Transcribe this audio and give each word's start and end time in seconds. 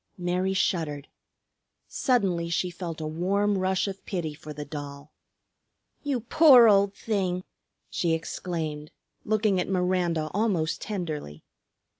Mary 0.17 0.55
shuddered. 0.55 1.09
Suddenly 1.87 2.49
she 2.49 2.71
felt 2.71 2.99
a 2.99 3.05
warm 3.05 3.59
rush 3.59 3.87
of 3.87 4.03
pity 4.07 4.33
for 4.33 4.51
the 4.51 4.65
doll. 4.65 5.13
"You 6.01 6.21
poor 6.21 6.67
old 6.67 6.95
thing!" 6.95 7.43
she 7.87 8.13
exclaimed, 8.15 8.89
looking 9.25 9.59
at 9.59 9.69
Miranda 9.69 10.31
almost 10.33 10.81
tenderly. 10.81 11.43